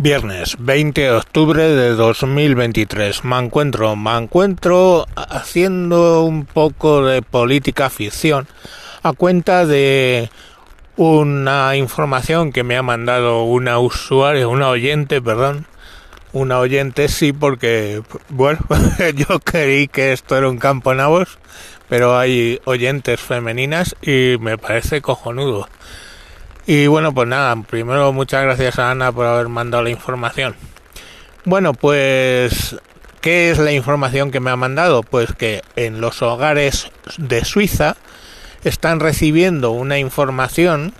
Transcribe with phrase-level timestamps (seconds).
[0.00, 3.24] Viernes 20 de octubre de 2023.
[3.24, 8.46] Me encuentro, me encuentro haciendo un poco de política ficción
[9.02, 10.30] a cuenta de
[10.96, 15.66] una información que me ha mandado una usuaria, una oyente, perdón.
[16.32, 18.60] Una oyente sí, porque, bueno,
[19.16, 21.38] yo creí que esto era un campo nabos,
[21.88, 25.66] pero hay oyentes femeninas y me parece cojonudo.
[26.70, 30.54] Y bueno, pues nada, primero muchas gracias a Ana por haber mandado la información.
[31.46, 32.76] Bueno, pues,
[33.22, 35.02] ¿qué es la información que me ha mandado?
[35.02, 37.96] Pues que en los hogares de Suiza
[38.64, 40.92] están recibiendo una información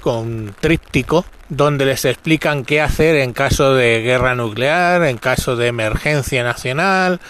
[0.00, 5.68] con tríptico donde les explican qué hacer en caso de guerra nuclear, en caso de
[5.68, 7.20] emergencia nacional,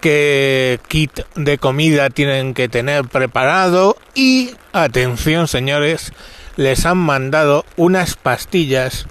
[0.00, 6.12] qué kit de comida tienen que tener preparado y, atención señores,
[6.56, 9.06] les han mandado unas pastillas,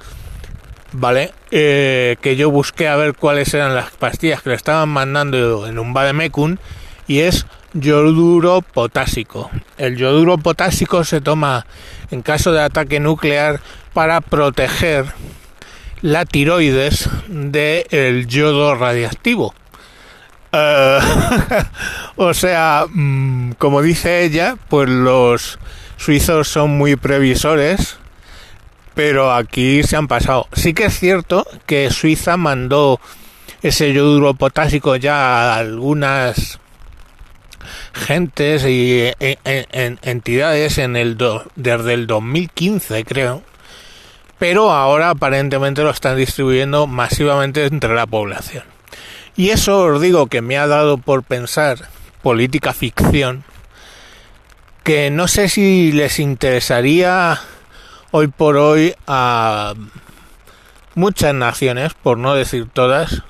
[0.91, 1.31] ¿vale?
[1.51, 5.79] Eh, que yo busqué a ver cuáles eran las pastillas que le estaban mandando en
[5.79, 6.57] un Bademecum
[7.07, 9.51] y es yoduro potásico.
[9.77, 11.65] El yoduro potásico se toma
[12.11, 13.59] en caso de ataque nuclear
[13.93, 15.05] para proteger
[16.01, 19.53] la tiroides del yodo radiactivo.
[20.51, 20.99] Eh,
[22.15, 25.59] o sea, mm, como dice ella, pues los
[25.97, 27.97] suizos son muy previsores,
[28.93, 30.47] pero aquí se han pasado.
[30.53, 32.99] Sí que es cierto que Suiza mandó
[33.61, 36.59] ese yoduro potásico ya a algunas
[37.93, 41.17] gentes y entidades en el
[41.55, 43.41] desde el 2015 creo
[44.37, 48.63] pero ahora aparentemente lo están distribuyendo masivamente entre la población
[49.35, 51.89] y eso os digo que me ha dado por pensar
[52.21, 53.43] política ficción
[54.85, 57.41] que no sé si les interesaría
[58.11, 59.73] hoy por hoy a
[60.93, 63.23] muchas naciones, por no decir todas,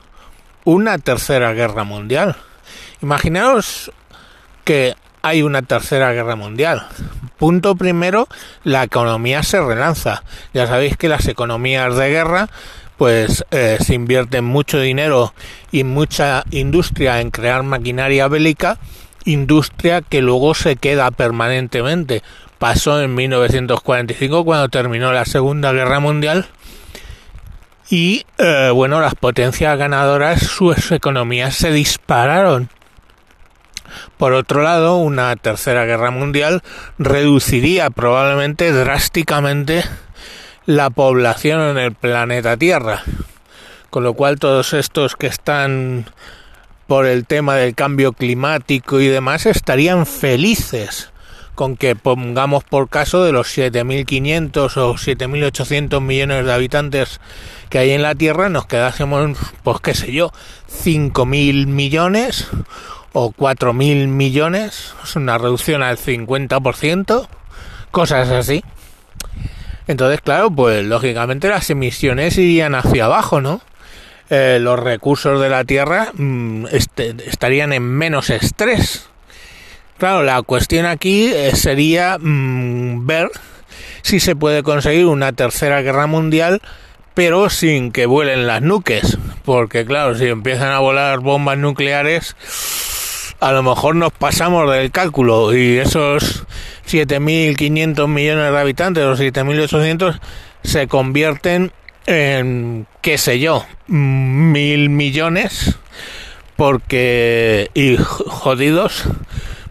[0.65, 2.35] una tercera guerra mundial.
[3.01, 3.89] Imaginaos
[4.65, 6.87] que hay una tercera guerra mundial.
[7.37, 8.27] Punto primero,
[8.65, 10.23] la economía se relanza.
[10.53, 12.49] Ya sabéis que las economías de guerra
[12.97, 15.33] pues eh, se invierte mucho dinero
[15.71, 18.77] y mucha industria en crear maquinaria bélica
[19.25, 22.23] industria que luego se queda permanentemente.
[22.59, 26.47] Pasó en 1945 cuando terminó la Segunda Guerra Mundial
[27.89, 32.69] y eh, bueno, las potencias ganadoras, sus economías se dispararon.
[34.17, 36.63] Por otro lado, una tercera guerra mundial
[36.97, 39.83] reduciría probablemente drásticamente
[40.65, 43.03] la población en el planeta Tierra.
[43.89, 46.05] Con lo cual todos estos que están
[46.87, 51.11] por el tema del cambio climático y demás estarían felices
[51.55, 57.21] con que pongamos por caso de los 7.500 o 7.800 millones de habitantes
[57.69, 60.31] que hay en la Tierra nos quedásemos, pues qué sé yo,
[60.83, 62.47] 5.000 millones
[63.13, 67.27] o 4.000 millones, es una reducción al 50%,
[67.91, 68.63] cosas así.
[69.87, 73.61] Entonces, claro, pues lógicamente las emisiones irían hacia abajo, ¿no?
[74.29, 79.07] Eh, los recursos de la Tierra mm, este, estarían en menos estrés.
[79.99, 83.29] Claro, la cuestión aquí eh, sería mm, ver
[84.01, 86.61] si se puede conseguir una tercera guerra mundial,
[87.13, 92.35] pero sin que vuelen las nuques, porque claro, si empiezan a volar bombas nucleares,
[93.39, 96.45] a lo mejor nos pasamos del cálculo y esos
[96.87, 100.19] 7.500 millones de habitantes o 7.800
[100.63, 101.71] se convierten
[102.05, 105.77] en, qué sé yo, mil millones,
[106.55, 109.03] porque, y jodidos,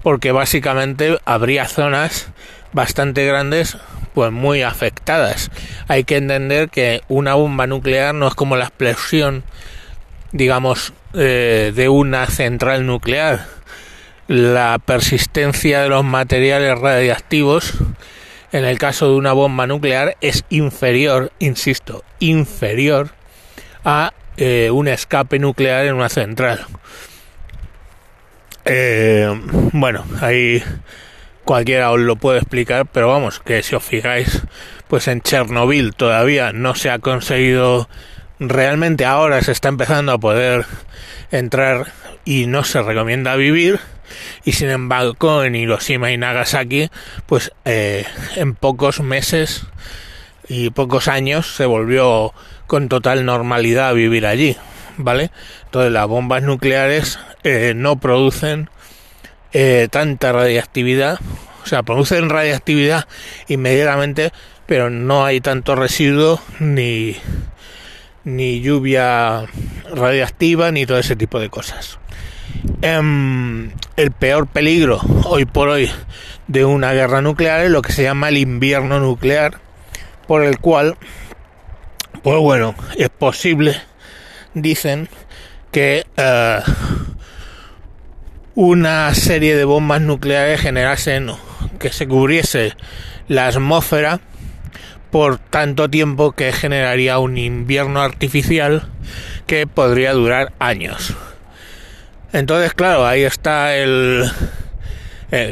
[0.03, 2.29] porque básicamente habría zonas
[2.73, 3.79] bastante grandes
[4.15, 5.51] pues muy afectadas.
[5.89, 9.43] Hay que entender que una bomba nuclear no es como la explosión,
[10.33, 13.47] digamos, eh, de una central nuclear.
[14.29, 17.75] La persistencia de los materiales radiactivos
[18.55, 23.11] en el caso de una bomba nuclear es inferior, insisto, inferior
[23.85, 26.65] a eh, un escape nuclear en una central.
[28.65, 29.29] Eh,
[29.73, 30.63] bueno, ahí
[31.45, 34.43] cualquiera os lo puede explicar, pero vamos, que si os fijáis,
[34.87, 37.89] pues en Chernobyl todavía no se ha conseguido,
[38.39, 40.65] realmente ahora se está empezando a poder
[41.39, 41.93] entrar
[42.25, 43.81] y no se recomienda vivir
[44.45, 46.91] y sin embargo en Hiroshima y Nagasaki
[47.27, 48.05] pues eh,
[48.37, 49.67] en pocos meses
[50.49, 52.33] y pocos años se volvió
[52.67, 54.57] con total normalidad a vivir allí
[54.97, 55.31] vale
[55.65, 58.71] entonces las bombas nucleares eh, no producen
[59.53, 61.19] eh, tanta radiactividad
[61.63, 63.07] o sea producen radiactividad
[63.49, 64.33] inmediatamente
[64.67, 67.17] pero no hay tanto residuo ni
[68.25, 69.45] ni lluvia
[69.93, 71.99] radiactiva, ni todo ese tipo de cosas.
[72.83, 75.91] Em, el peor peligro hoy por hoy
[76.47, 79.61] de una guerra nuclear es lo que se llama el invierno nuclear,
[80.27, 80.97] por el cual,
[82.23, 83.81] pues bueno, es posible,
[84.55, 85.09] dicen,
[85.71, 86.61] que eh,
[88.55, 91.33] una serie de bombas nucleares generasen
[91.81, 92.75] que se cubriese
[93.27, 94.21] la atmósfera
[95.15, 98.83] por tanto tiempo que generaría un invierno artificial
[99.47, 101.15] que podría durar años.
[102.33, 104.29] Entonces, claro, ahí está el,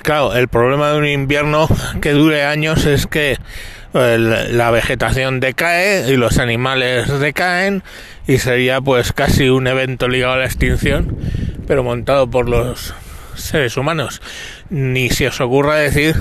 [0.03, 1.69] claro, el problema de un invierno
[2.01, 3.39] que dure años es que
[3.93, 7.85] la vegetación decae y los animales decaen
[8.27, 11.17] y sería pues casi un evento ligado a la extinción,
[11.69, 12.95] pero montado por los
[13.37, 14.23] seres humanos.
[14.71, 16.17] Ni se os ocurra decir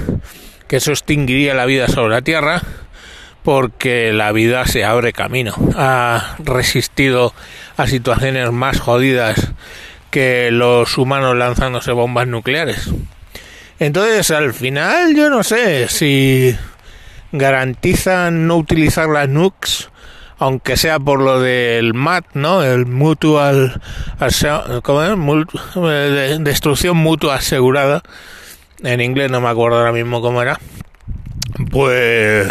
[0.67, 2.61] que eso extinguiría la vida sobre la Tierra,
[3.43, 5.53] porque la vida se abre camino.
[5.75, 7.33] Ha resistido
[7.77, 9.53] a situaciones más jodidas
[10.09, 12.91] que los humanos lanzándose bombas nucleares.
[13.79, 16.55] Entonces, al final, yo no sé si
[17.31, 19.89] garantizan no utilizar las nukes,
[20.37, 22.63] aunque sea por lo del MAT, ¿no?
[22.63, 23.81] El Mutual,
[24.83, 26.39] ¿cómo es?
[26.43, 28.03] Destrucción mutua asegurada.
[28.83, 30.59] En inglés no me acuerdo ahora mismo cómo era.
[31.69, 32.49] Pues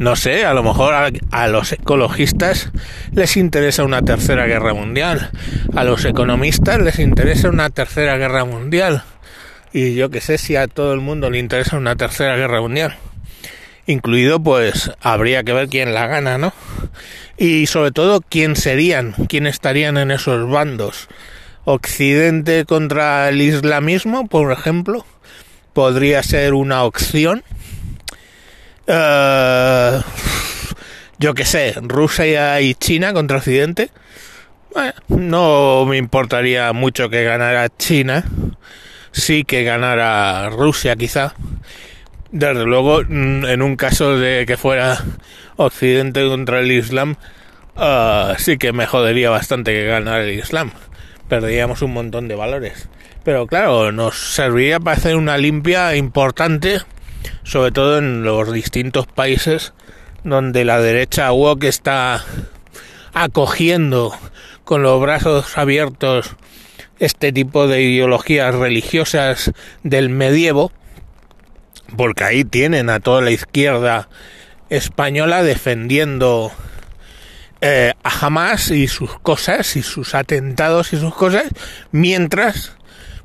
[0.00, 0.94] no sé, a lo mejor
[1.30, 2.70] a, los ecologistas
[3.12, 5.30] les interesa una tercera guerra mundial,
[5.76, 9.02] a los economistas les interesa una tercera guerra mundial,
[9.74, 12.96] y yo que sé si a todo el mundo le interesa una tercera guerra mundial.
[13.86, 16.54] Incluido, pues, habría que ver quién la gana, ¿no?
[17.36, 21.08] Y sobre todo, quién serían, quién estarían en esos bandos.
[21.64, 25.04] Occidente contra el islamismo, por ejemplo,
[25.74, 27.44] podría ser una opción
[28.86, 30.00] eh,
[31.18, 33.90] yo que sé, Rusia y China contra Occidente.
[35.08, 38.24] no me importaría mucho que ganara China.
[39.12, 41.34] Sí que ganara Rusia quizá.
[42.32, 44.98] Desde luego, mm, en un caso de que fuera
[45.56, 47.16] Occidente contra el Islam,
[47.76, 50.70] eh, sí que me jodería bastante que ganara el Islam.
[51.28, 52.88] Perderíamos un montón de valores.
[53.24, 56.80] Pero claro, nos serviría para hacer una limpia importante
[57.50, 59.72] sobre todo en los distintos países
[60.22, 62.24] donde la derecha woke está
[63.12, 64.16] acogiendo
[64.62, 66.36] con los brazos abiertos
[67.00, 69.50] este tipo de ideologías religiosas
[69.82, 70.70] del medievo,
[71.96, 74.08] porque ahí tienen a toda la izquierda
[74.68, 76.52] española defendiendo
[77.62, 81.46] eh, a Hamas y sus cosas y sus atentados y sus cosas,
[81.90, 82.76] mientras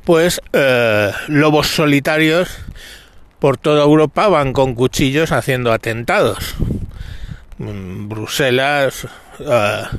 [0.04, 2.65] pues eh, lobos solitarios
[3.40, 6.56] por toda Europa van con cuchillos haciendo atentados.
[7.60, 9.08] En Bruselas
[9.40, 9.98] uh,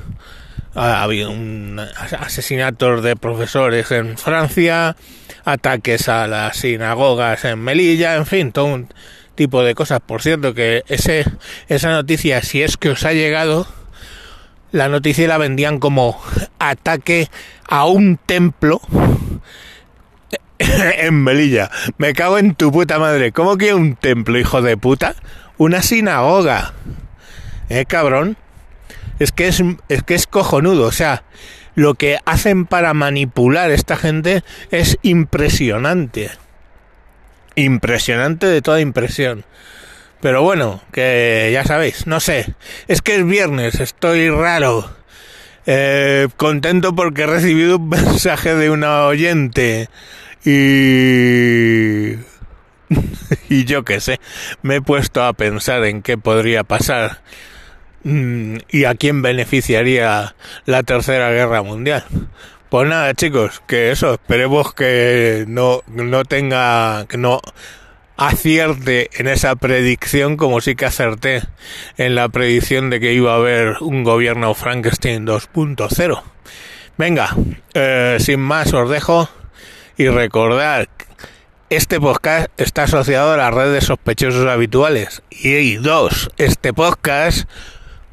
[0.75, 1.81] ha habido un
[2.19, 4.95] asesinatos de profesores en Francia,
[5.43, 8.87] ataques a las sinagogas en Melilla, en fin, todo un
[9.33, 10.01] tipo de cosas.
[10.05, 11.25] Por cierto, que ese,
[11.67, 13.67] esa noticia, si es que os ha llegado,
[14.71, 16.21] la noticia la vendían como
[16.59, 17.29] ataque
[17.67, 18.81] a un templo
[20.59, 21.69] en Melilla.
[21.97, 23.31] Me cago en tu puta madre.
[23.31, 25.15] ¿Cómo que un templo, hijo de puta?
[25.57, 26.73] Una sinagoga.
[27.69, 28.37] ¿Eh, cabrón?
[29.19, 30.85] Es que es, es que es cojonudo.
[30.85, 31.23] O sea,
[31.75, 36.31] lo que hacen para manipular esta gente es impresionante.
[37.55, 39.45] Impresionante de toda impresión.
[40.21, 42.55] Pero bueno, que ya sabéis, no sé.
[42.87, 44.89] Es que es viernes, estoy raro.
[45.67, 49.89] Eh, contento porque he recibido un mensaje de una oyente
[50.47, 52.15] y...
[53.49, 54.21] y yo qué sé,
[54.61, 57.19] me he puesto a pensar en qué podría pasar
[58.03, 60.35] mm, y a quién beneficiaría
[60.65, 62.05] la tercera guerra mundial.
[62.69, 67.41] Pues nada, chicos, que eso, esperemos que no, no tenga, que no
[68.15, 71.43] acierte en esa predicción como sí que acerté
[71.97, 76.21] en la predicción de que iba a haber un gobierno Frankenstein 2.0.
[76.97, 77.35] Venga,
[77.73, 79.29] eh, sin más os dejo
[79.97, 80.89] y recordar,
[81.69, 85.23] este podcast está asociado a la red de sospechosos habituales.
[85.31, 87.49] Y dos, este podcast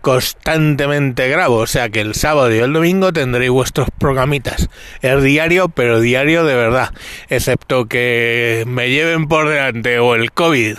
[0.01, 4.71] constantemente grabo, o sea que el sábado y el domingo tendréis vuestros programitas.
[5.03, 6.91] Es diario, pero diario de verdad.
[7.29, 10.79] Excepto que me lleven por delante o el COVID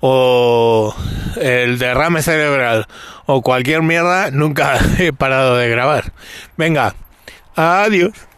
[0.00, 0.94] o
[1.36, 2.86] el derrame cerebral
[3.26, 6.12] o cualquier mierda, nunca he parado de grabar.
[6.56, 6.94] Venga,
[7.56, 8.29] adiós.